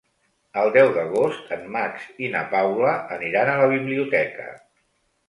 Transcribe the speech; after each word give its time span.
El 0.59 0.69
deu 0.77 0.87
d'agost 0.93 1.51
en 1.57 1.67
Max 1.75 2.07
i 2.29 2.29
na 2.37 2.41
Paula 2.55 2.95
aniran 3.17 3.53
a 3.53 3.59
la 3.61 3.69
biblioteca. 3.75 4.49